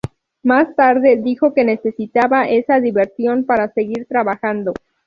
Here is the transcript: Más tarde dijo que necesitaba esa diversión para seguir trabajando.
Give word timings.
Más 0.41 0.75
tarde 0.75 1.17
dijo 1.17 1.53
que 1.53 1.63
necesitaba 1.63 2.49
esa 2.49 2.79
diversión 2.79 3.43
para 3.45 3.71
seguir 3.71 4.07
trabajando. 4.07 4.73